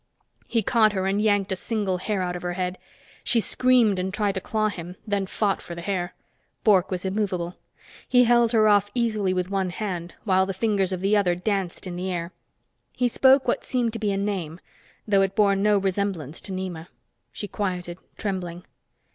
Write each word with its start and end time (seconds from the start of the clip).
He 0.47 0.63
caught 0.63 0.93
her 0.93 1.05
and 1.05 1.21
yanked 1.21 1.51
a 1.51 1.55
single 1.55 1.99
hair 1.99 2.23
out 2.23 2.35
of 2.35 2.41
her 2.41 2.53
head. 2.53 2.79
She 3.23 3.39
screamed 3.39 3.99
and 3.99 4.11
tried 4.11 4.31
to 4.31 4.41
claw 4.41 4.69
him, 4.69 4.95
then 5.05 5.27
fought 5.27 5.61
for 5.61 5.75
the 5.75 5.81
hair. 5.83 6.15
Bork 6.63 6.89
was 6.89 7.05
immovable. 7.05 7.55
He 8.09 8.23
held 8.23 8.51
her 8.51 8.67
off 8.67 8.89
easily 8.95 9.31
with 9.31 9.51
one 9.51 9.69
hand 9.69 10.15
while 10.23 10.47
the 10.47 10.55
fingers 10.55 10.91
of 10.91 11.01
the 11.01 11.15
other 11.15 11.35
danced 11.35 11.85
in 11.85 11.97
the 11.97 12.09
air. 12.09 12.33
He 12.93 13.07
spoke 13.07 13.47
what 13.47 13.63
seemed 13.63 13.93
to 13.93 13.99
be 13.99 14.11
a 14.11 14.17
name, 14.17 14.59
though 15.07 15.21
it 15.21 15.35
bore 15.35 15.55
no 15.55 15.77
resemblance 15.77 16.41
to 16.41 16.51
Nema. 16.51 16.87
She 17.31 17.47
quieted, 17.47 17.99
trembling. 18.17 18.65